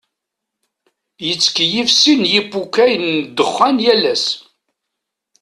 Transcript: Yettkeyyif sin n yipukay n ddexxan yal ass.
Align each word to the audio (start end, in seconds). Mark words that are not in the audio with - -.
Yettkeyyif 1.25 1.89
sin 1.99 2.21
n 2.23 2.29
yipukay 2.33 2.93
n 2.99 3.05
ddexxan 3.25 3.77
yal 3.85 4.03
ass. 4.13 4.25